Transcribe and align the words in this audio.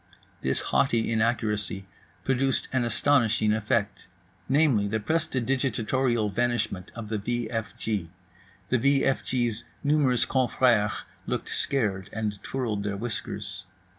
This 0.41 0.61
haughty 0.61 1.11
inaccuracy 1.11 1.85
produced 2.23 2.67
an 2.73 2.83
astonishing 2.85 3.53
effect, 3.53 4.07
namely, 4.49 4.87
the 4.87 4.99
prestidigitatorial 4.99 6.33
vanishment 6.33 6.91
of 6.95 7.09
the 7.09 7.19
v 7.19 7.47
f 7.51 7.77
g. 7.77 8.09
The 8.69 8.79
v 8.79 9.05
f 9.05 9.23
g's 9.23 9.63
numerous 9.83 10.25
confrères 10.25 11.03
looked 11.27 11.49
scared 11.49 12.09
and 12.13 12.41
twirled 12.41 12.81
their 12.81 12.97
whiskers. 12.97 13.65